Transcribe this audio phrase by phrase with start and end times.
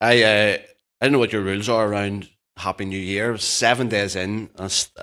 [0.00, 0.58] I uh,
[1.00, 3.36] I don't know what your rules are around Happy New Year.
[3.38, 4.48] Seven days in,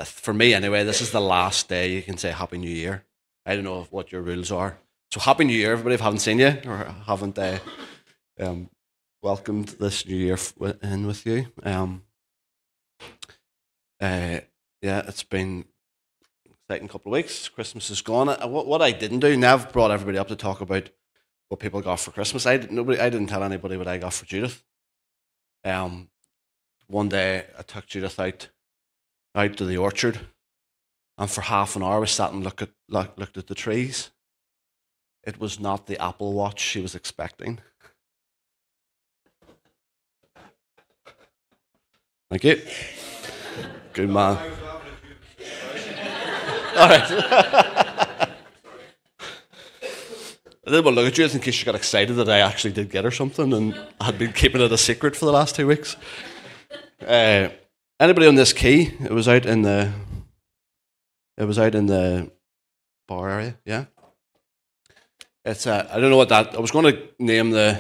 [0.05, 0.83] for me anyway.
[0.83, 3.05] This is the last day you can say Happy New Year.
[3.45, 4.77] I don't know what your rules are.
[5.11, 5.95] So Happy New Year, everybody.
[5.95, 7.59] If I haven't seen you or haven't uh,
[8.39, 8.69] um,
[9.21, 10.37] welcomed this New Year
[10.81, 12.03] in with you, um,
[14.01, 14.39] uh,
[14.81, 15.65] yeah, it's been
[16.45, 17.49] exciting couple of weeks.
[17.49, 18.29] Christmas is gone.
[18.29, 20.89] Uh, What, what I didn't do, Nev brought everybody up to talk about
[21.49, 22.45] what people got for Christmas.
[22.45, 24.63] I didn't, nobody, I didn't tell anybody what I got for Judith.
[25.65, 26.09] Um,
[26.87, 28.49] one day I took Judith out,
[29.33, 30.19] out to the orchard,
[31.17, 34.11] and for half an hour we sat and looked at look, looked at the trees.
[35.23, 37.59] It was not the Apple Watch she was expecting.
[42.29, 42.61] Thank you.
[43.93, 44.37] Good man.
[46.77, 47.81] All right.
[50.67, 53.03] I to look at you in case you got excited that I actually did get
[53.03, 55.95] her something and had been keeping it a secret for the last two weeks.
[57.05, 57.49] Uh,
[57.99, 58.91] anybody on this key?
[58.99, 59.91] It was out in the.
[61.37, 62.31] It was out in the
[63.07, 63.57] bar area.
[63.63, 63.85] Yeah.
[65.43, 65.67] It's.
[65.67, 66.55] Uh, I don't know what that.
[66.55, 67.79] I was going to name the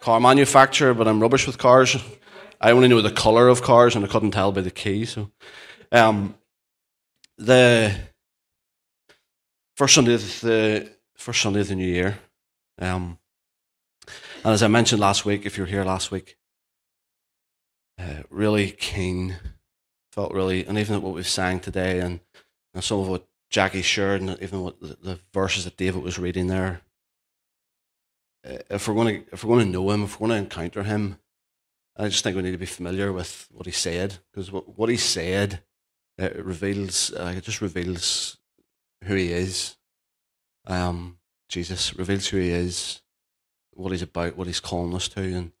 [0.00, 1.96] car manufacturer, but I'm rubbish with cars.
[2.60, 5.04] I only know the color of cars, and I couldn't tell by the key.
[5.04, 5.30] So,
[5.92, 6.34] um,
[7.38, 7.94] the
[9.76, 12.18] first Sunday the first Sunday of the new year.
[12.78, 13.18] Um,
[14.44, 16.36] and as I mentioned last week, if you were here last week,
[17.98, 19.36] uh, really keen,
[20.12, 22.20] felt really, and even what we've sang today, and,
[22.74, 26.18] and some of what Jackie shared, and even what the, the verses that David was
[26.18, 26.82] reading there.
[28.48, 30.44] uh, If we're going to, if we're going to know him, if we're going to
[30.44, 31.18] encounter him,
[31.96, 34.90] I just think we need to be familiar with what he said, because what, what
[34.90, 35.62] he said,
[36.20, 38.36] uh, it reveals, uh, it just reveals
[39.04, 39.76] who he is.
[40.66, 43.02] Um, Jesus reveals who he is,
[43.72, 45.52] what he's about, what he's calling us to, and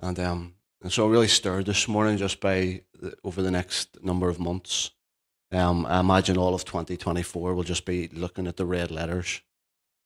[0.00, 4.02] and um, and so I'm really stirred this morning just by the, over the next
[4.02, 4.90] number of months.
[5.52, 9.40] Um, I imagine all of 2024 will just be looking at the red letters.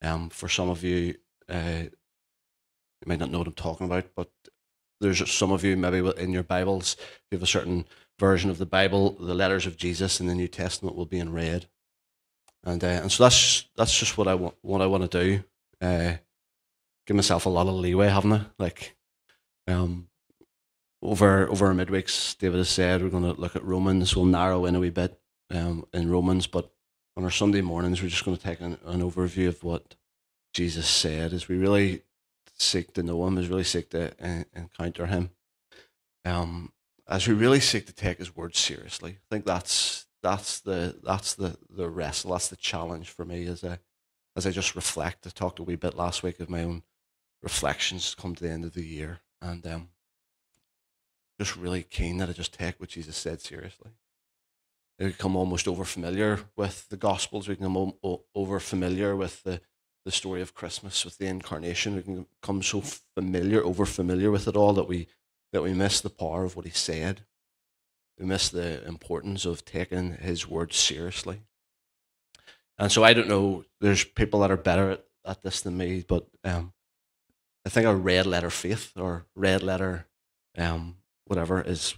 [0.03, 1.15] Um, for some of you,
[1.49, 4.31] uh, you might not know what I'm talking about, but
[5.01, 6.97] there's some of you maybe in your Bibles,
[7.31, 7.87] you have a certain
[8.19, 11.33] version of the Bible, the letters of Jesus in the New Testament will be in
[11.33, 11.69] red
[12.65, 15.45] and uh, and so that's that's just what I want what I want to do.
[15.81, 16.17] Uh,
[17.07, 18.43] give myself a lot of leeway, haven't I?
[18.59, 18.97] Like,
[19.67, 20.09] um,
[21.03, 24.15] over over midweeks, David has said we're going to look at Romans.
[24.15, 25.19] We'll narrow in a wee bit
[25.51, 26.71] um, in Romans, but
[27.17, 29.97] on our Sunday mornings, we're just going to take an, an overview of what
[30.53, 32.03] Jesus said as we really
[32.57, 35.31] seek to know Him, as really seek to uh, encounter Him.
[36.25, 36.73] Um,
[37.09, 41.35] as we really seek to take His word seriously, I think that's that's the that's
[41.35, 42.33] the the wrestle.
[42.33, 43.79] That's the challenge for me as I
[44.37, 45.27] as I just reflect.
[45.27, 46.83] I talked a wee bit last week of my own
[47.43, 49.89] reflections come to the end of the year, and um,
[51.39, 53.91] just really keen that I just take what Jesus said seriously.
[54.99, 57.49] We become almost over familiar with the Gospels.
[57.49, 57.95] We become
[58.35, 59.61] over familiar with the
[60.05, 61.97] the story of Christmas, with the incarnation.
[61.97, 65.09] We can become so familiar, over familiar with it all that we
[65.53, 67.23] that we miss the power of what He said
[68.21, 71.41] we miss the importance of taking his word seriously.
[72.79, 76.05] And so I don't know, there's people that are better at, at this than me,
[76.07, 76.75] but um,
[77.67, 80.07] I think a red letter faith or red letter
[80.59, 81.95] um, whatever is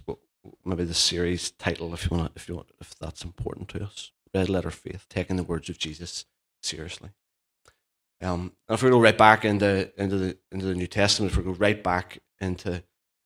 [0.63, 4.11] maybe the series title if you want if you want if that's important to us.
[4.33, 6.25] Red letter faith, taking the words of Jesus
[6.61, 7.09] seriously.
[8.21, 11.37] Um, and if we go right back into into the into the New Testament, if
[11.37, 12.83] we go right back into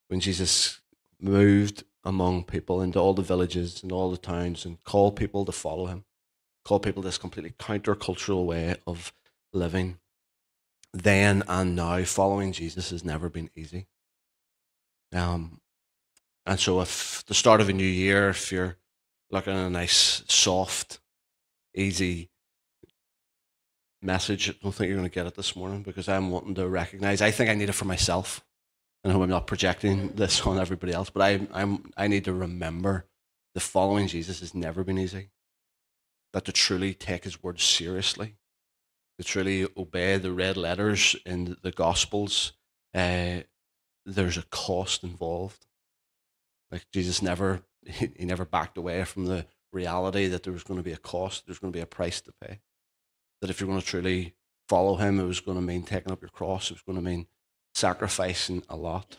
[0.08, 0.79] when Jesus
[1.19, 5.51] moved among people into all the villages and all the towns and call people to
[5.51, 6.06] follow him,
[6.63, 9.12] call people this completely countercultural way of
[9.51, 10.00] living.
[10.94, 13.88] Then and now, following Jesus has never been easy.
[15.13, 15.59] Um,
[16.46, 18.78] and so, if the start of a new year, if you're
[19.29, 21.01] looking at a nice, soft,
[21.75, 22.29] easy
[24.01, 26.69] message, I don't think you're going to get it this morning because I'm wanting to
[26.69, 27.22] recognize.
[27.22, 28.47] I think I need it for myself.
[29.03, 32.34] I hope I'm not projecting this on everybody else, but I, I'm, I need to
[32.34, 33.05] remember
[33.53, 35.29] the following Jesus has never been easy.
[36.34, 38.35] That to truly take his word seriously,
[39.17, 42.53] to truly obey the red letters in the Gospels,
[42.94, 43.40] uh,
[44.05, 45.66] there's a cost involved.
[46.72, 50.79] Like Jesus never, he, he never backed away from the reality that there was going
[50.79, 52.59] to be a cost, there's going to be a price to pay.
[53.41, 54.35] That if you're going to truly
[54.67, 57.03] follow him, it was going to mean taking up your cross, it was going to
[57.03, 57.28] mean
[57.78, 59.18] sacrificing a lot,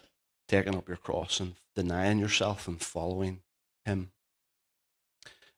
[0.48, 3.40] taking up your cross and denying yourself and following
[3.84, 4.10] Him.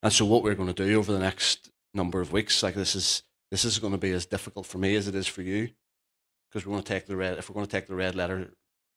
[0.02, 2.94] And so, what we're going to do over the next number of weeks, like this
[2.94, 5.70] is this is going to be as difficult for me as it is for you,
[6.48, 7.38] because we're going to take the red.
[7.38, 8.50] If we're going to take the red letter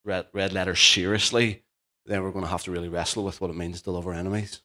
[0.04, 1.64] red, red letters seriously,
[2.06, 4.14] then we're going to have to really wrestle with what it means to love our
[4.14, 4.62] enemies.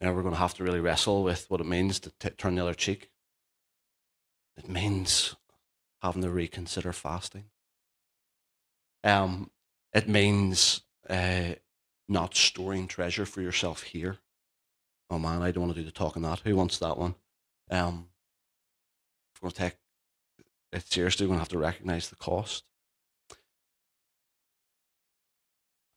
[0.00, 2.56] And we're going to have to really wrestle with what it means to t- turn
[2.56, 3.08] the other cheek.
[4.56, 5.36] It means
[6.02, 7.44] having to reconsider fasting.
[9.04, 9.50] Um,
[9.92, 11.54] it means uh,
[12.08, 14.18] not storing treasure for yourself here.
[15.10, 16.40] Oh man, I don't want to do the talking that.
[16.40, 17.14] Who wants that one?
[17.70, 18.08] Um,
[19.34, 19.78] if we're going to take
[20.72, 22.64] it seriously, we're going to have to recognize the cost.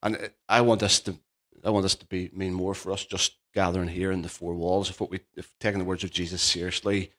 [0.04, 1.18] And I want this to,
[1.64, 4.54] I want this to be mean more for us just gathering here in the four
[4.54, 4.90] walls.
[4.90, 7.12] If what we, if taking the words of Jesus seriously,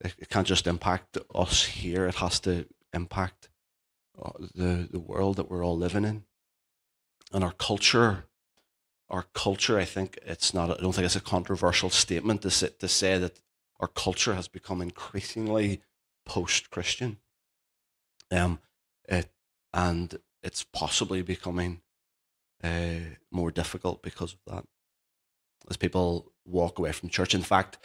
[0.00, 2.06] it, it can't just impact us here.
[2.06, 3.48] It has to impact
[4.54, 6.24] the the world that we're all living in,
[7.32, 8.24] and our culture.
[9.10, 10.70] Our culture, I think it's not.
[10.70, 13.38] I don't think it's a controversial statement to say, to say that
[13.78, 15.82] our culture has become increasingly
[16.24, 17.18] post-Christian.
[18.30, 18.60] Um,
[19.06, 19.28] it,
[19.74, 21.82] and it's possibly becoming
[22.62, 24.64] uh, more difficult because of that.
[25.68, 27.34] As people walk away from church.
[27.34, 27.78] In fact,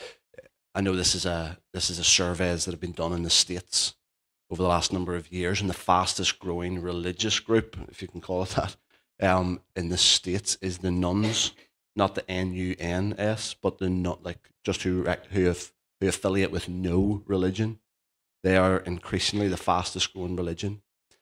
[0.73, 3.29] I know this is a this is a surveys that have been done in the
[3.29, 3.95] states
[4.51, 8.22] over the last number of years, and the fastest growing religious group, if you can
[8.22, 8.75] call it that,
[9.22, 11.54] um, in the states is the nones,
[11.96, 15.54] not the N U N S, but the not like just who who
[16.00, 17.80] who affiliate with no religion.
[18.44, 20.81] They are increasingly the fastest growing religion.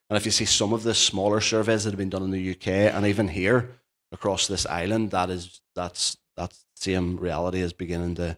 [0.09, 2.51] And if you see some of the smaller surveys that have been done in the
[2.51, 3.71] UK and even here
[4.11, 8.37] across this island, that is that's that same reality is beginning to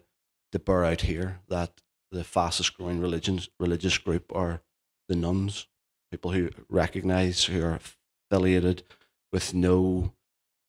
[0.52, 1.40] to bear out here.
[1.48, 4.62] That the fastest growing religions religious group are
[5.10, 5.66] the nones,
[6.10, 7.80] people who recognise who are
[8.30, 8.84] affiliated
[9.32, 10.12] with no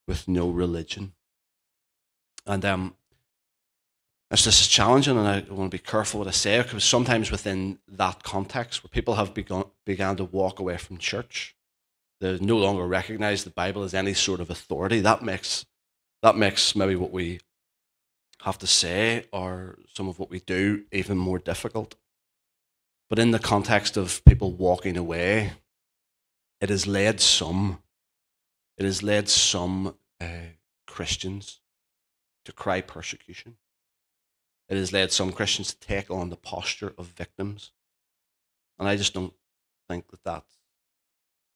[0.08, 1.12] with no religion.
[2.44, 2.96] And um,
[4.32, 7.78] it's just challenging, and I want to be careful what I say because sometimes within
[7.86, 11.54] that context, where people have begun began to walk away from church,
[12.20, 15.00] they no longer recognise the Bible as any sort of authority.
[15.00, 15.64] That makes
[16.22, 17.38] that makes maybe what we
[18.42, 21.94] have to say or some of what we do even more difficult.
[23.12, 25.52] But in the context of people walking away,
[26.62, 27.82] it has led some
[28.78, 30.54] it has led some uh,
[30.86, 31.60] Christians
[32.46, 33.56] to cry persecution.
[34.70, 37.72] It has led some Christians to take on the posture of victims.
[38.78, 39.34] And I just don't
[39.90, 40.54] think that that's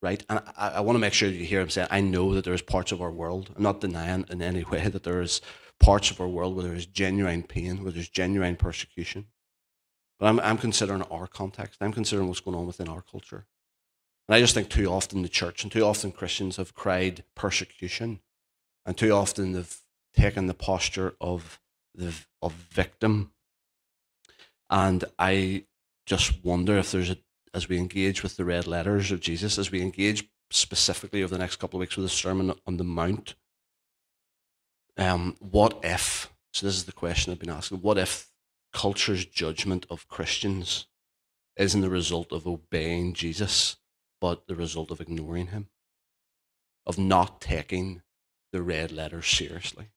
[0.03, 0.23] right.
[0.29, 2.61] And I, I want to make sure you hear him say, I know that there's
[2.61, 5.41] parts of our world, I'm not denying in any way that there is
[5.81, 9.29] parts of our world where there is genuine pain, where there's genuine persecution.
[10.19, 11.83] But I'm, I'm considering our context.
[11.83, 13.47] I'm considering what's going on within our culture.
[14.29, 18.21] And I just think too often the church and too often Christians have cried persecution,
[18.85, 19.79] and too often they've
[20.15, 21.61] taken the posture of
[21.95, 23.33] the of victim.
[24.69, 25.65] And I
[26.07, 27.19] just wonder if there's a
[27.55, 31.39] as we engage with the red letters of Jesus, as we engage specifically over the
[31.39, 33.35] next couple of weeks with the Sermon on the Mount,
[34.99, 36.31] um, what if?
[36.53, 37.79] So this is the question I've been asking.
[37.79, 38.29] What if
[38.83, 40.87] culture's judgment of Christians
[41.57, 43.77] isn't the result of obeying Jesus?
[44.21, 45.69] but the result of ignoring him,
[46.87, 48.03] of not taking
[48.53, 49.89] the red letter seriously.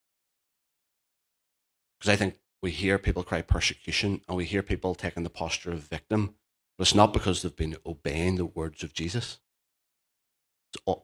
[1.99, 5.71] Because I think we hear people cry persecution and we hear people taking the posture
[5.71, 6.35] of victim,
[6.77, 9.39] but it's not because they've been obeying the words of Jesus.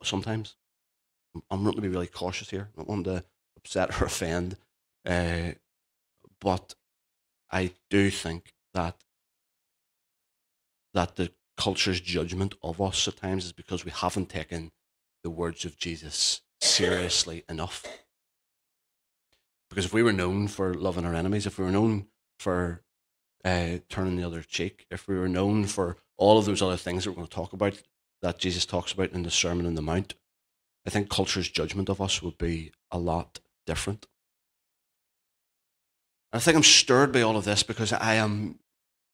[0.04, 0.56] sometimes.
[1.50, 2.70] I'm going to be really cautious here.
[2.74, 3.24] I don't want to
[3.58, 4.58] upset or offend.
[5.06, 5.52] Uh,
[6.40, 6.76] but
[7.52, 8.96] I do think that
[10.94, 14.72] that the culture's judgment of us at times is because we haven't taken
[15.24, 17.86] the words of Jesus seriously enough.
[19.70, 22.08] Because if we were known for loving our enemies, if we were known
[22.40, 22.82] for
[23.44, 27.04] uh, turning the other cheek, if we were known for all of those other things
[27.04, 27.82] that we're going to talk about,
[28.22, 30.14] that Jesus talks about in the Sermon on the Mount,
[30.86, 34.08] I think culture's judgment of us would be a lot different.
[36.36, 38.60] I think I'm stirred by all of this because I am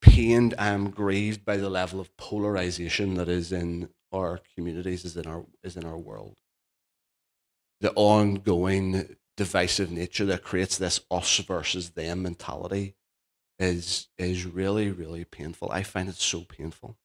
[0.01, 5.15] pained, I am grieved by the level of polarization that is in our communities, is
[5.15, 6.37] in our, is in our world.
[7.79, 12.95] The ongoing divisive nature that creates this us versus them mentality
[13.59, 15.69] is, is really, really painful.
[15.71, 16.97] I find it so painful.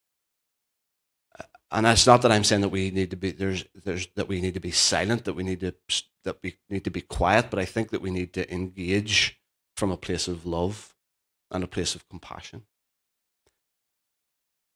[1.71, 4.41] And it's not that I'm saying that we need to be there's there's that we
[4.41, 5.75] need to be silent, that we need to
[6.25, 9.41] that we need to be quiet, but I think that we need to engage
[9.77, 10.95] from a place of love
[11.51, 12.63] and a place of compassion.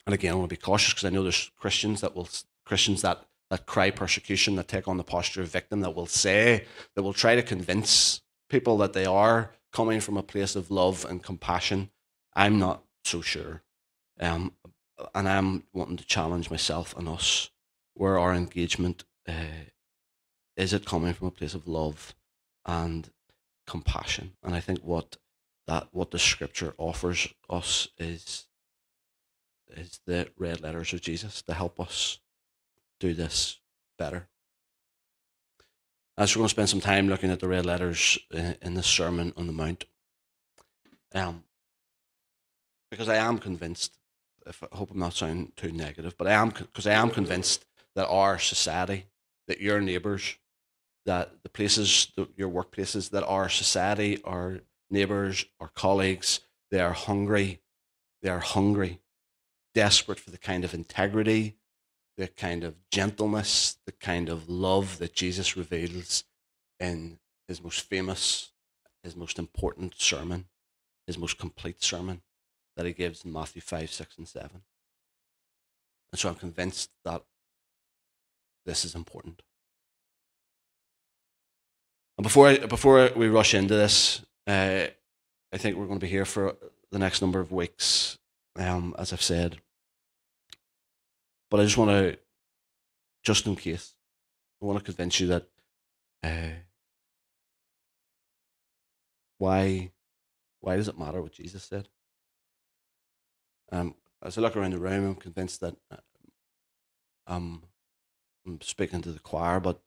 [0.06, 2.28] And again, I want to be cautious because I know there's Christians that will
[2.64, 6.66] Christians that that cry persecution, that take on the posture of victim, that will say,
[6.94, 11.04] that will try to convince people that they are coming from a place of love
[11.08, 11.90] and compassion.
[12.34, 13.62] I'm not so sure.
[14.20, 14.52] Um,
[15.14, 17.50] and I'm wanting to challenge myself and us
[17.94, 19.66] where our engagement uh,
[20.56, 22.14] is it coming from a place of love
[22.64, 23.10] and
[23.70, 24.32] compassion?
[24.42, 25.16] And I think what
[25.66, 28.46] that what the scripture offers us is
[29.68, 32.18] is the red letters of Jesus to help us
[32.98, 33.60] do this
[33.96, 34.26] better.
[36.18, 39.32] As we're going to spend some time looking at the red letters in the Sermon
[39.36, 39.84] on the Mount,
[41.14, 41.44] um,
[42.90, 43.94] because I am convinced,
[44.46, 47.64] if I hope I'm not sounding too negative, but I am because I am convinced
[47.94, 49.06] that our society,
[49.46, 50.36] that your neighbours,
[51.06, 56.40] that the places, the, your workplaces, that our society, our neighbours, our colleagues,
[56.70, 57.60] they are hungry.
[58.22, 59.00] They are hungry,
[59.74, 61.56] desperate for the kind of integrity,
[62.18, 66.24] the kind of gentleness, the kind of love that Jesus reveals
[66.78, 68.52] in his most famous,
[69.02, 70.46] his most important sermon,
[71.06, 72.20] his most complete sermon
[72.76, 74.50] that he gives in Matthew 5, 6, and 7.
[76.12, 77.22] And so I'm convinced that
[78.66, 79.42] this is important.
[82.20, 84.88] And before, I, before we rush into this, uh,
[85.54, 86.54] I think we're going to be here for
[86.92, 88.18] the next number of weeks,
[88.56, 89.56] um, as I've said.
[91.50, 92.18] But I just want to,
[93.22, 93.94] just in case,
[94.60, 95.46] I want to convince you that
[96.22, 96.58] uh,
[99.38, 99.90] why,
[100.60, 101.88] why does it matter what Jesus said?
[103.72, 105.96] Um, as I look around the room, I'm convinced that uh,
[107.26, 107.62] um,
[108.46, 109.80] I'm speaking to the choir, but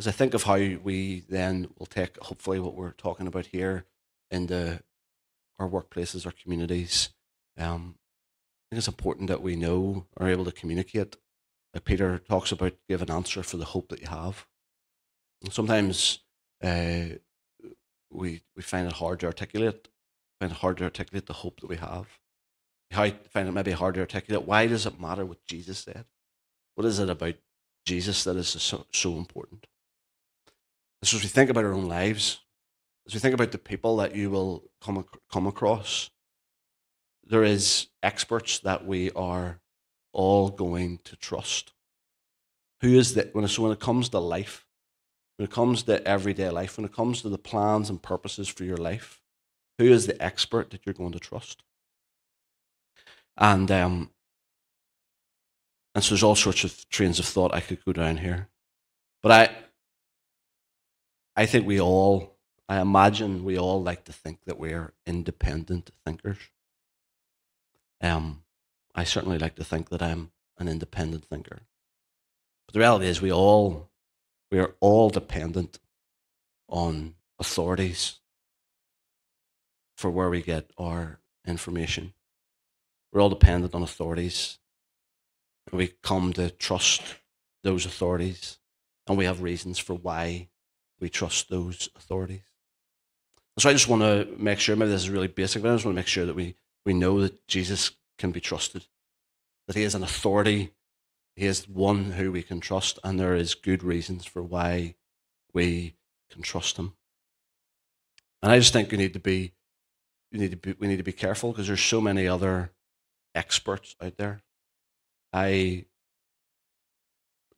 [0.00, 3.84] as I think of how we then will take, hopefully, what we're talking about here
[4.30, 4.82] into
[5.58, 7.10] our workplaces, our communities,
[7.58, 7.96] um,
[8.70, 11.16] think it's important that we know, are able to communicate.
[11.74, 14.46] Like Peter talks about, give an answer for the hope that you have.
[15.42, 16.20] And sometimes
[16.64, 17.16] uh,
[18.10, 19.88] we we find it hard to articulate,
[20.40, 22.06] find it hard to articulate the hope that we have.
[22.92, 24.48] I find it maybe hard to articulate.
[24.48, 26.06] Why does it matter what Jesus said?
[26.74, 27.34] What is it about
[27.84, 29.66] Jesus that is so, so important?
[31.02, 32.40] So as we think about our own lives,
[33.06, 36.10] as we think about the people that you will come, come across,
[37.24, 39.60] there is experts that we are
[40.12, 41.72] all going to trust.
[42.82, 43.34] Who is that?
[43.34, 44.66] When, so when it comes to life,
[45.36, 48.64] when it comes to everyday life, when it comes to the plans and purposes for
[48.64, 49.20] your life,
[49.78, 51.62] who is the expert that you're going to trust?
[53.38, 54.10] And um,
[55.94, 58.48] and so there's all sorts of trains of thought I could go down here,
[59.22, 59.56] but I
[61.40, 62.36] I think we all
[62.68, 66.36] I imagine we all like to think that we're independent thinkers.
[68.02, 68.42] Um,
[68.94, 71.62] I certainly like to think that I'm an independent thinker.
[72.66, 73.88] But the reality is we all
[74.50, 75.78] we are all dependent
[76.68, 78.20] on authorities
[79.96, 82.12] for where we get our information.
[83.14, 84.58] We're all dependent on authorities.
[85.72, 87.00] We come to trust
[87.62, 88.58] those authorities.
[89.06, 90.49] And we have reasons for why
[91.00, 92.42] we trust those authorities.
[93.58, 95.84] So I just want to make sure, maybe this is really basic, but I just
[95.84, 98.86] want to make sure that we we know that Jesus can be trusted,
[99.66, 100.72] that he is an authority,
[101.36, 104.94] he is one who we can trust, and there is good reasons for why
[105.52, 105.94] we
[106.30, 106.94] can trust him.
[108.42, 109.52] And I just think we need to be,
[110.32, 112.72] we need to be, we need to be careful because there's so many other
[113.34, 114.42] experts out there.
[115.32, 115.84] I,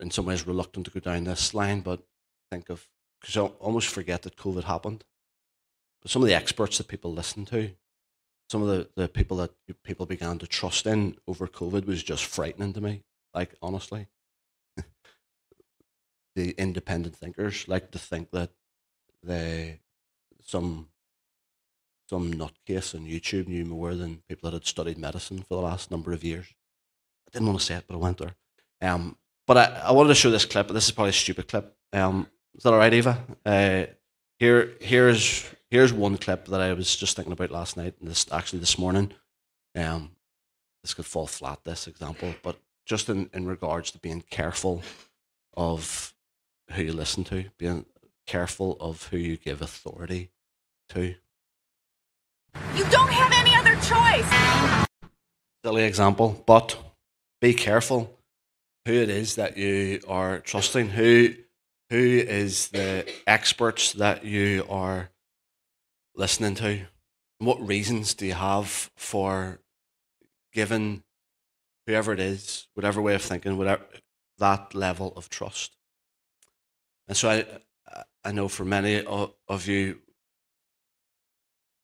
[0.00, 2.02] in some ways, reluctant to go down this line, but
[2.50, 2.88] think of
[3.22, 5.04] because I almost forget that COVID happened.
[6.02, 7.70] But some of the experts that people listened to,
[8.50, 9.52] some of the, the people that
[9.84, 13.04] people began to trust in over COVID was just frightening to me.
[13.32, 14.08] Like, honestly.
[16.34, 18.50] the independent thinkers like to think that
[19.22, 19.80] they,
[20.42, 20.88] some
[22.12, 25.90] some nutcase on YouTube knew more than people that had studied medicine for the last
[25.90, 26.46] number of years.
[27.26, 28.34] I didn't want to say it, but I went there.
[28.82, 30.68] Um, but I, I wanted to show this clip.
[30.68, 31.74] This is probably a stupid clip.
[31.94, 33.18] Um, is that all right, Eva?
[33.44, 33.84] Uh,
[34.38, 38.26] here, here's here's one clip that I was just thinking about last night, and this
[38.30, 39.12] actually this morning.
[39.74, 40.10] Um,
[40.82, 41.60] this could fall flat.
[41.64, 44.82] This example, but just in, in regards to being careful
[45.56, 46.12] of
[46.70, 47.86] who you listen to, being
[48.26, 50.30] careful of who you give authority
[50.90, 51.14] to.
[52.74, 55.08] You don't have any other choice.
[55.64, 56.76] Silly example, but
[57.40, 58.18] be careful
[58.86, 60.90] who it is that you are trusting.
[60.90, 61.34] Who
[61.92, 65.10] who is the experts that you are
[66.16, 66.86] listening to?
[67.38, 69.60] What reasons do you have for
[70.54, 71.02] giving
[71.86, 73.82] whoever it is, whatever way of thinking, whatever
[74.38, 75.76] that level of trust?
[77.08, 77.44] And so I,
[78.24, 79.98] I know for many of you,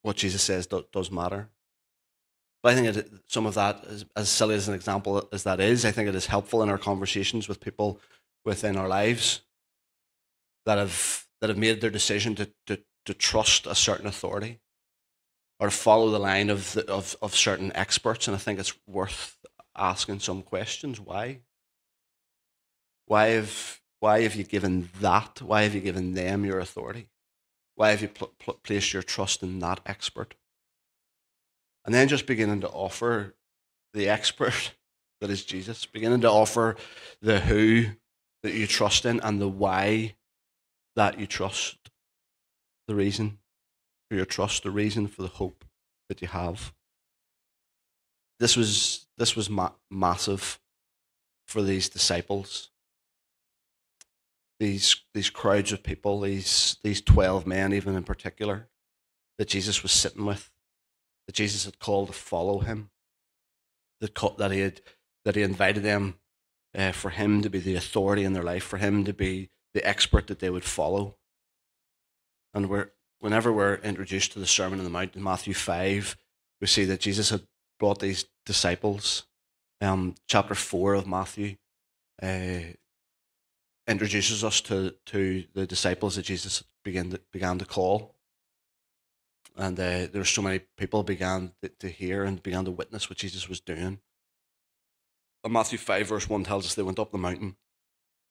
[0.01, 1.51] what Jesus says does matter.
[2.63, 3.85] But I think it, some of that,
[4.17, 6.79] as silly as an example as that is, I think it is helpful in our
[6.79, 8.01] conversations with people
[8.47, 9.43] within our lives
[10.69, 14.61] that have that have made their decision to, to, to trust a certain authority
[15.59, 18.29] or follow the line of, the, of, of certain experts.
[18.29, 19.39] And I think it's worth
[19.75, 21.01] asking some questions.
[21.01, 21.39] Why?
[23.07, 25.41] Why have, why have you given that?
[25.41, 27.09] Why have you given them your authority?
[27.75, 30.35] Why have you pl- pl- placed your trust in that expert?
[31.87, 33.37] And then just beginning to offer
[33.95, 34.75] the expert
[35.23, 36.77] that is Jesus, beginning to offer
[37.23, 37.87] the who
[38.43, 40.15] that you trust in and the why
[40.99, 41.91] that you trust,
[42.89, 43.39] the reason
[44.11, 45.65] for your trust, the reason for the hope
[46.09, 46.73] that you have.
[48.41, 50.59] This was, this was ma- massive
[51.47, 52.71] for these disciples.
[54.59, 58.67] These, these crowds of people, these, these 12 men, even in particular,
[59.39, 60.51] that Jesus was sitting with,
[61.29, 62.91] that Jesus had called to follow him,
[64.01, 64.81] that, that, he, had,
[65.25, 66.17] that he invited them
[66.77, 69.87] uh, for him to be the authority in their life, for him to be the
[69.87, 71.17] expert that they would follow.
[72.55, 76.17] And we're, whenever we're introduced to the Sermon on the Mount in Matthew 5,
[76.61, 77.43] we see that Jesus had
[77.79, 79.27] brought these disciples.
[79.81, 81.57] Um, chapter 4 of Matthew
[82.23, 82.75] uh,
[83.87, 88.15] introduces us to, to the disciples that Jesus began to, began to call.
[89.57, 93.09] And uh, there were so many people began to, to hear and began to witness
[93.09, 94.01] what Jesus was doing.
[95.45, 97.57] And Matthew 5, verse 1 tells us they went up the mountain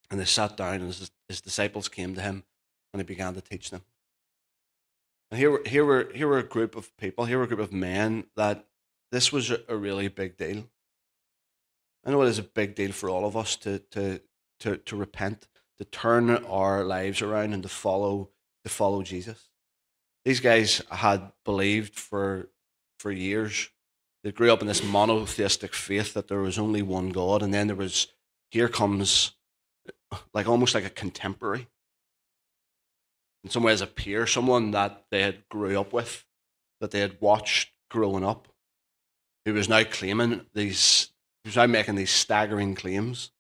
[0.10, 2.44] and they sat down, and his, his disciples came to him
[2.94, 3.82] and he began to teach them.
[5.30, 7.74] And here, here, were, here were a group of people, here were a group of
[7.74, 8.66] men that
[9.12, 10.70] this was a, a really big deal.
[12.06, 14.22] I know it is a big deal for all of us to, to,
[14.62, 15.48] to, to repent,
[15.78, 18.30] to turn our lives around and to follow,
[18.64, 19.50] to follow Jesus.
[20.24, 22.50] These guys had believed for,
[23.00, 23.70] for years.
[24.24, 27.68] They grew up in this monotheistic faith that there was only one God, and then
[27.68, 28.08] there was,
[28.50, 29.34] here comes
[30.34, 31.68] like almost like a contemporary.
[33.44, 36.26] In some ways, a peer, someone that they had grew up with,
[36.82, 38.48] that they had watched growing up,
[39.46, 41.12] who was now claiming these,
[41.44, 43.32] who was now making these staggering claims.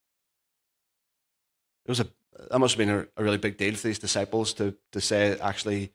[1.85, 2.07] It was a
[2.49, 5.37] that must have been a, a really big deal for these disciples to to say,
[5.39, 5.91] actually,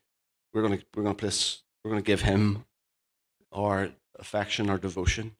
[0.53, 2.65] we're gonna we're gonna place we're gonna give him
[3.53, 5.37] our affection, our devotion.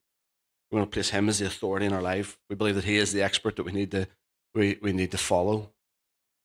[0.71, 2.37] We're going to place him as the authority in our life.
[2.49, 4.07] We believe that he is the expert that we need to
[4.53, 5.71] we, we need to follow.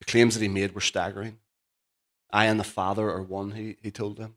[0.00, 1.38] The claims that he made were staggering.
[2.30, 4.36] I and the Father are one, he, he told them.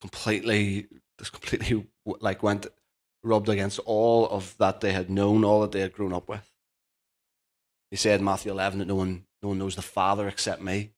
[0.00, 2.66] Completely, just completely like went
[3.22, 6.50] rubbed against all of that they had known, all that they had grown up with.
[7.90, 10.90] He said in Matthew 11 that no one, no one knows the Father except me.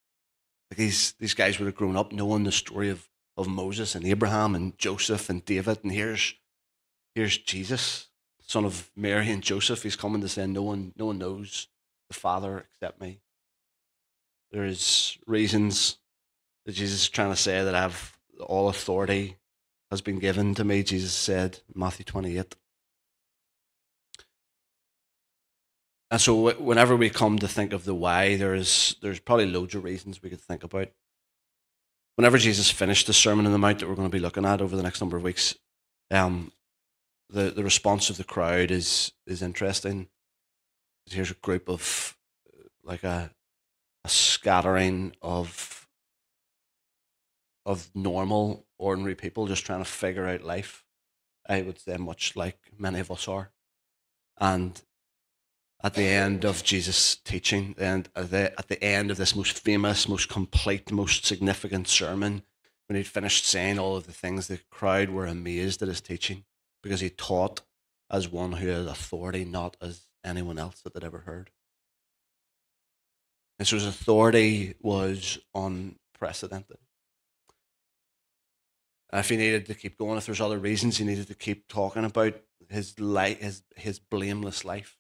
[0.71, 4.05] Like these, these guys would have grown up knowing the story of, of Moses and
[4.05, 6.35] Abraham and Joseph and David, and here's,
[7.15, 8.09] here's Jesus
[8.47, 11.69] son of Mary and Joseph, he's coming to say, No one, no one knows
[12.09, 13.21] the Father except me.
[14.53, 15.99] There is reasons
[16.65, 19.37] that Jesus is trying to say that I have all authority
[19.91, 22.57] has been given to me, Jesus said, Matthew 28.
[26.11, 29.75] And so whenever we come to think of the why, there is there's probably loads
[29.75, 30.89] of reasons we could think about.
[32.15, 34.63] Whenever Jesus finished the Sermon on the Mount that we're going to be looking at
[34.63, 35.57] over the next number of weeks,
[36.11, 36.53] um,
[37.31, 40.09] the, the response of the crowd is is interesting.
[41.07, 42.17] Here's a group of
[42.85, 43.31] like a
[44.05, 45.89] a scattering of
[47.65, 50.85] of normal, ordinary people just trying to figure out life.
[51.49, 53.51] I would say much like many of us are.
[54.39, 54.81] And
[55.83, 59.59] at the end of Jesus' teaching, and at the, at the end of this most
[59.59, 62.43] famous, most complete, most significant sermon,
[62.89, 66.45] when he'd finished saying all of the things, the crowd were amazed at his teaching
[66.87, 67.63] because he taught
[68.09, 71.51] as one who had authority, not as anyone else that had ever heard.
[73.59, 76.79] And so his authority was unprecedented.
[79.11, 81.67] And if he needed to keep going, if there's other reasons he needed to keep
[81.67, 82.35] talking about
[82.69, 84.97] his life, his, his blameless life,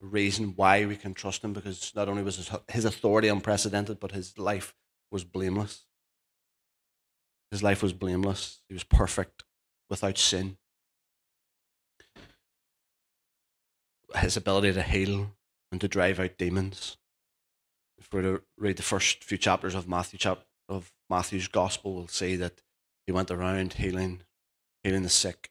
[0.00, 4.00] the reason why we can trust him, because not only was his, his authority unprecedented,
[4.00, 4.74] but his life
[5.12, 5.84] was blameless.
[7.52, 8.60] His life was blameless.
[8.68, 9.44] He was perfect
[9.90, 10.56] without sin.
[14.16, 15.34] His ability to heal
[15.70, 16.96] and to drive out demons.
[17.98, 21.94] If we were to read the first few chapters of Matthew chap of Matthew's gospel,
[21.94, 22.62] we'll see that
[23.06, 24.22] he went around healing,
[24.82, 25.50] healing the sick,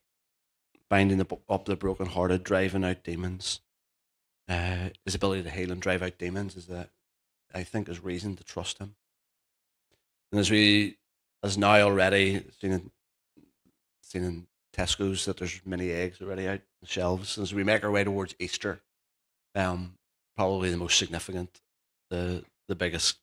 [0.89, 3.61] binding the, up the brokenhearted, driving out demons.
[4.47, 6.91] Uh, his ability to heal and drive out demons is that
[7.53, 8.95] I think is reason to trust him.
[10.31, 10.97] And as we,
[11.43, 12.91] as now already seen
[14.07, 17.37] seen in Tesco's that there's many eggs already out on shelves.
[17.37, 18.81] As we make our way towards Easter,
[19.55, 19.95] um,
[20.35, 21.61] probably the most significant,
[22.09, 23.17] the the biggest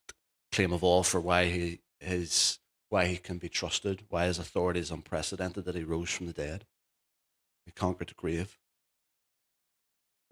[0.52, 2.58] claim of all for why he his
[2.90, 6.32] why he can be trusted, why his authority is unprecedented, that he rose from the
[6.32, 6.64] dead.
[7.64, 8.58] He conquered the grave.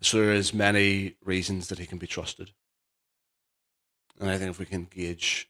[0.01, 2.51] So there is many reasons that he can be trusted.
[4.21, 5.49] And I think if we can engage,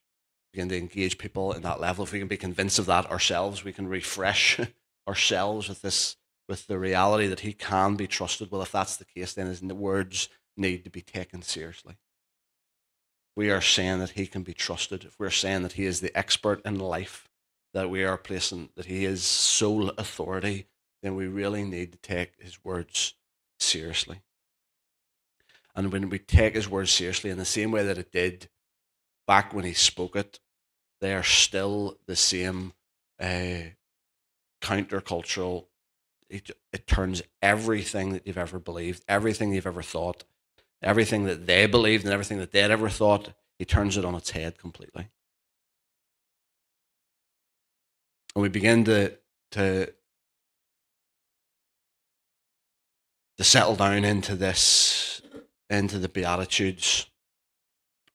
[0.53, 3.65] begin to engage people in that level, if we can be convinced of that ourselves,
[3.65, 4.61] we can refresh
[5.09, 6.17] ourselves with this,
[6.49, 8.51] with the reality that he can be trusted.
[8.51, 11.97] Well, if that's the case, then his words need to be taken seriously.
[13.35, 15.05] We are saying that he can be trusted.
[15.05, 17.29] If we're saying that he is the expert in life,
[17.73, 20.67] that we are placing that he is sole authority,
[21.03, 23.15] then we really need to take his words
[23.59, 24.21] seriously.
[25.75, 28.49] And when we take his words seriously in the same way that it did
[29.27, 30.39] back when he spoke it,
[31.01, 32.75] they are still the same
[33.19, 33.71] uh,
[34.63, 35.67] countercultural.
[36.31, 40.25] It, it turns everything that you've ever believed, everything you've ever thought,
[40.81, 44.31] everything that they believed, and everything that they'd ever thought, he turns it on its
[44.31, 45.09] head completely.
[48.35, 49.19] And we begin to
[49.53, 49.93] to
[53.39, 55.21] to settle down into this
[55.69, 57.07] into the beatitudes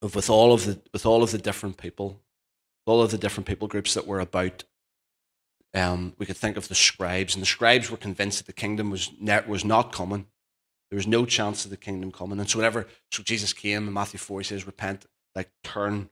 [0.02, 2.20] of with all of the with all of the different people
[2.86, 4.64] all of the different people groups that we're about
[5.78, 8.90] um, we could think of the scribes and the scribes were convinced that the kingdom
[8.90, 10.28] was net was not coming
[10.90, 12.40] there was no chance of the kingdom coming.
[12.40, 16.10] And so whenever so jesus came in matthew 4 he says repent like turn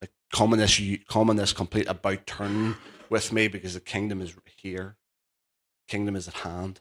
[0.00, 2.76] like come in this come in this complete about turn
[3.10, 4.96] with me because the kingdom is here.
[5.88, 6.80] Kingdom is at hand.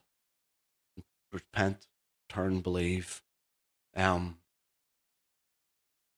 [1.31, 1.87] Repent
[2.29, 3.21] turn believe.
[3.95, 4.37] Um,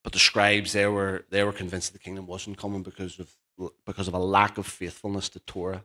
[0.03, 3.35] but the scribes, they were, they were convinced that the kingdom wasn't coming because of,
[3.85, 5.83] because of a lack of faithfulness to Torah.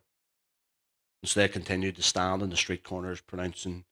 [1.25, 3.85] So they continued to stand in the street corners pronouncing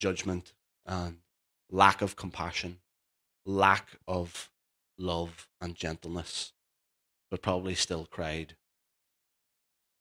[0.00, 0.54] judgment
[0.86, 1.18] and
[1.70, 2.78] lack of compassion,
[3.44, 4.50] lack of
[4.98, 6.52] love and gentleness,
[7.30, 8.56] but probably still cried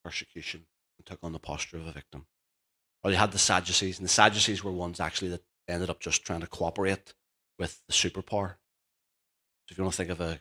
[0.05, 2.27] persecution and took on the posture of a victim.
[3.03, 6.23] Or you had the Sadducees, and the Sadducees were ones actually that ended up just
[6.23, 7.13] trying to cooperate
[7.57, 8.55] with the superpower.
[9.67, 10.39] So if you want to think of a,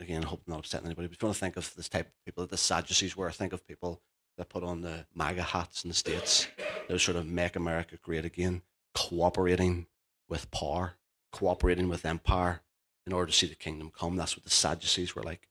[0.00, 1.88] again, I hope I'm not upsetting anybody, but if you want to think of this
[1.90, 4.00] type of people that the Sadducees were, think of people
[4.36, 6.48] that put on the MAGA hats in the States,
[6.88, 8.62] those sort of make America great again,
[8.94, 9.86] cooperating
[10.28, 10.94] with power,
[11.32, 12.62] cooperating with empire
[13.06, 14.16] in order to see the kingdom come.
[14.16, 15.48] That's what the Sadducees were like.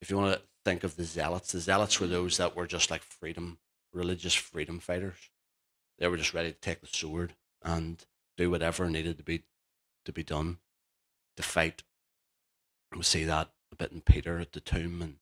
[0.00, 2.90] If you want to think of the Zealots, the Zealots were those that were just
[2.90, 3.58] like freedom,
[3.92, 5.30] religious freedom fighters.
[5.98, 8.04] They were just ready to take the sword and
[8.36, 9.44] do whatever needed to be
[10.04, 10.58] to be done
[11.36, 11.82] to fight.
[12.94, 15.16] We see that a bit in Peter at the tomb and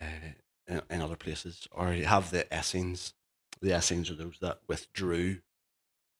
[0.00, 0.32] uh,
[0.68, 1.66] in, in, other places.
[1.72, 3.14] Or you have the Essenes.
[3.60, 5.38] The Essenes are those that withdrew.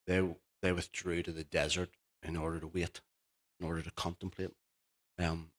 [0.06, 0.26] They
[0.62, 1.90] they withdrew to the desert
[2.22, 3.00] in order to wait,
[3.60, 4.50] in order to contemplate.
[5.18, 5.50] Um,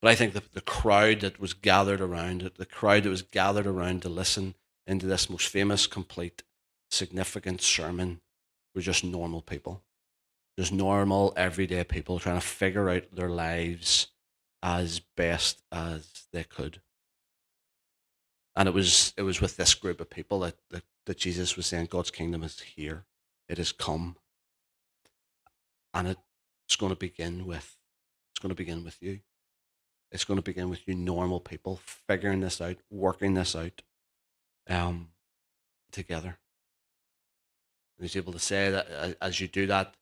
[0.00, 3.22] but I think the, the crowd that was gathered around it, the crowd that was
[3.22, 4.54] gathered around to listen
[4.86, 6.42] into this most famous, complete,
[6.90, 8.20] significant sermon
[8.74, 9.82] were just normal people.
[10.58, 14.08] Just normal, everyday people trying to figure out their lives
[14.62, 16.80] as best as they could.
[18.58, 21.66] And it was it was with this group of people that, that, that Jesus was
[21.66, 23.04] saying God's kingdom is here.
[23.48, 24.16] It has come.
[25.94, 26.16] And
[26.66, 27.76] it's going to begin with
[28.32, 29.20] it's going to begin with you.
[30.10, 33.82] It's going to begin with you normal people figuring this out, working this out
[34.68, 35.10] um,
[35.92, 36.38] together.
[37.96, 39.94] And he's able to say that as you do that,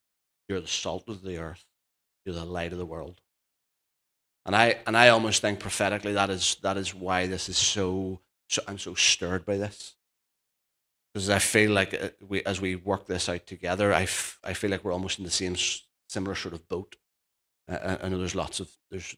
[0.48, 1.66] you're the salt of the earth,
[2.24, 3.20] you're the light of the world.
[4.46, 8.20] And I and I almost think prophetically that is that is why this is so,
[8.48, 9.94] so I'm so stirred by this.
[11.12, 14.52] Because I feel like uh, we, as we work this out together, I, f- I
[14.52, 15.56] feel like we're almost in the same
[16.08, 16.96] similar sort of boat.
[17.68, 19.16] I, I know there's lots of there's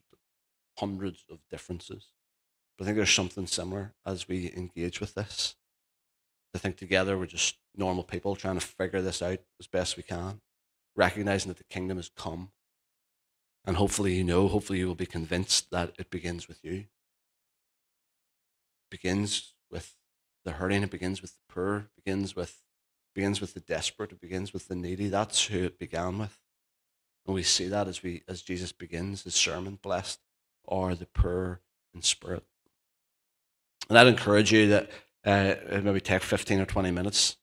[0.78, 2.12] hundreds of differences,
[2.76, 5.56] but I think there's something similar as we engage with this.
[6.54, 10.02] I think together we're just normal people trying to figure this out as best we
[10.02, 10.40] can,
[10.96, 12.50] recognizing that the kingdom has come.
[13.64, 16.86] And hopefully, you know, hopefully, you will be convinced that it begins with you.
[18.90, 19.94] Begins with
[20.44, 22.62] the hurting, it begins with the poor, it begins with,
[23.14, 25.08] begins with the desperate, it begins with the needy.
[25.08, 26.38] That's who it began with.
[27.26, 30.20] And we see that as, we, as Jesus begins his sermon blessed
[30.66, 31.60] are the poor
[31.94, 32.44] in spirit.
[33.88, 34.90] And I'd encourage you that
[35.24, 37.36] uh, maybe take 15 or 20 minutes.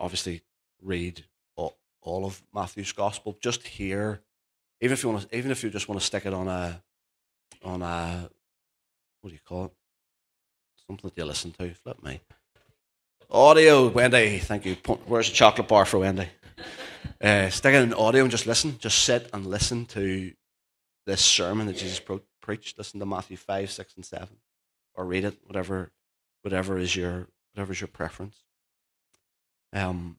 [0.00, 0.42] Obviously,
[0.82, 1.24] read
[1.56, 3.36] all, all of Matthew's gospel.
[3.40, 4.20] Just hear,
[4.80, 6.82] even if you want to, even if you just want to stick it on a,
[7.64, 8.28] on a,
[9.20, 9.72] what do you call it?
[10.88, 11.74] Something that you listen to.
[11.74, 12.20] Flip me.
[13.30, 14.38] Audio, Wendy.
[14.38, 14.76] Thank you.
[15.06, 16.28] Where's the chocolate bar for Wendy?
[17.22, 18.78] uh, stick it in audio and just listen.
[18.78, 20.32] Just sit and listen to
[21.06, 22.76] this sermon that Jesus pro- preached.
[22.76, 24.36] Listen to Matthew five, six, and seven,
[24.94, 25.90] or read it, whatever,
[26.42, 28.36] whatever is your whatever is your preference.
[29.72, 30.18] Um,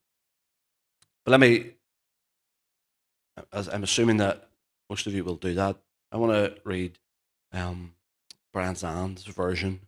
[1.24, 1.72] but let me.
[3.54, 4.50] As I'm assuming that
[4.90, 5.78] most of you will do that.
[6.12, 6.98] I want to read
[7.52, 7.94] um,
[8.54, 9.82] Brian Zahnd's version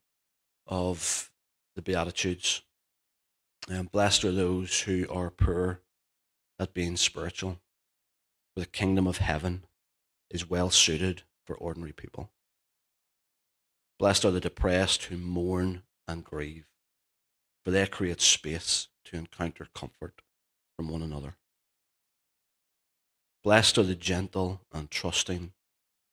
[0.68, 1.32] of
[1.76, 2.62] the Beatitudes.
[3.70, 5.82] And blessed are those who are poor
[6.60, 7.60] at being spiritual,
[8.54, 9.64] for the kingdom of heaven
[10.30, 12.32] is well suited for ordinary people.
[14.00, 16.66] Blessed are the depressed who mourn and grieve,
[17.64, 20.22] for they create space to encounter comfort
[20.76, 21.36] from one another.
[23.44, 25.54] Blessed are the gentle and trusting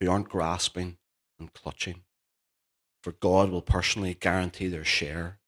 [0.01, 0.99] who aren't grasping
[1.39, 2.03] and clutching,
[3.05, 5.39] for God will personally guarantee their share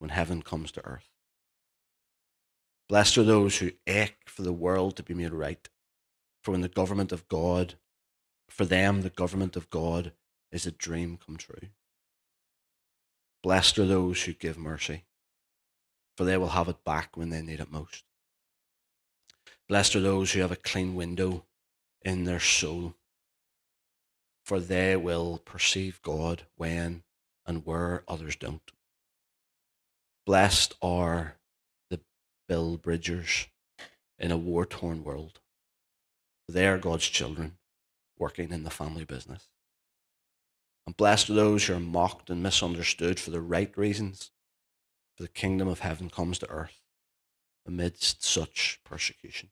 [0.00, 1.08] when heaven comes to earth.
[2.88, 5.68] Blessed are those who ache for the world to be made right,
[6.42, 7.74] for when the government of God,
[8.48, 10.10] for them, the government of God
[10.50, 11.68] is a dream come true.
[13.44, 15.04] Blessed are those who give mercy,
[16.16, 18.02] for they will have it back when they need it most.
[19.68, 21.44] Blessed are those who have a clean window
[22.02, 22.96] in their soul,
[24.44, 27.02] for they will perceive God when
[27.46, 28.70] and where others don't.
[30.26, 31.36] Blessed are
[31.90, 32.00] the
[32.46, 33.46] bill bridgers
[34.18, 35.40] in a war torn world.
[36.48, 37.56] They are God's children
[38.18, 39.48] working in the family business.
[40.86, 44.30] And blessed are those who are mocked and misunderstood for the right reasons,
[45.16, 46.80] for the kingdom of heaven comes to earth
[47.66, 49.48] amidst such persecution.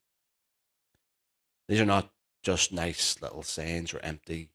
[1.68, 2.10] These are not
[2.42, 4.50] just nice little sayings or empty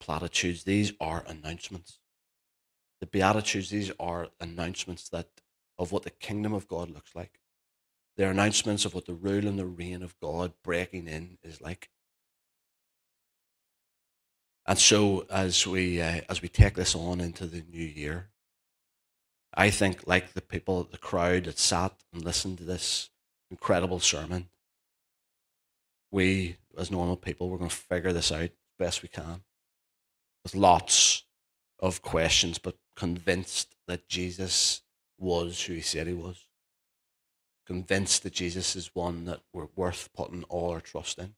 [0.00, 1.98] platitudes, these are announcements.
[3.00, 5.28] The Beatitudes, these are announcements that
[5.78, 7.40] of what the kingdom of God looks like.
[8.16, 11.90] They're announcements of what the rule and the reign of God breaking in is like.
[14.66, 18.30] And so, as we uh, as we take this on into the new year,
[19.52, 23.10] I think, like the people, the crowd that sat and listened to this
[23.50, 24.48] incredible sermon,
[26.10, 29.42] we, as normal people, we're going to figure this out best we can
[30.44, 31.24] with lots
[31.80, 34.82] of questions, but convinced that Jesus
[35.18, 36.46] was who he said he was.
[37.66, 41.34] Convinced that Jesus is one that we're worth putting all our trust in.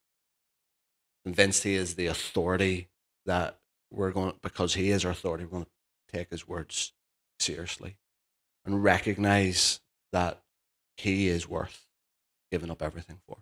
[1.25, 2.89] Convinced he is the authority
[3.25, 3.59] that
[3.91, 6.93] we're going to, because he is our authority, we're going to take his words
[7.39, 7.97] seriously
[8.65, 9.81] and recognize
[10.13, 10.43] that
[10.97, 11.87] he is worth
[12.51, 13.39] giving up everything for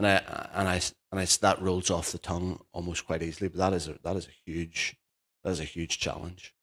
[0.00, 0.80] and I and I
[1.12, 3.48] and I that rolls off the tongue almost quite easily.
[3.48, 4.96] But that is a, that is a huge
[5.44, 6.54] that is a huge challenge,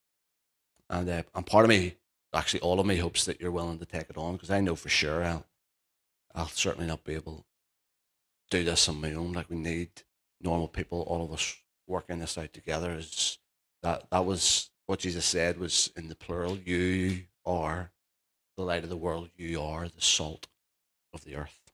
[0.89, 1.95] and uh, and part of me,
[2.33, 4.75] actually all of me, hopes that you're willing to take it on because I know
[4.75, 5.45] for sure I'll
[6.33, 7.45] I'll certainly not be able
[8.49, 9.33] to do this on my own.
[9.33, 9.89] Like we need
[10.41, 12.93] normal people, all of us working this out together.
[12.93, 13.37] Is
[13.83, 16.57] that that was what Jesus said was in the plural.
[16.57, 17.91] You are
[18.57, 19.29] the light of the world.
[19.35, 20.47] You are the salt
[21.13, 21.66] of the earth.